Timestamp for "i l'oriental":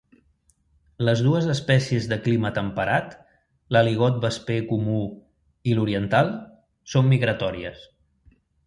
5.73-6.37